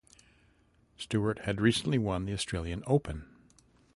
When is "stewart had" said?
0.97-1.61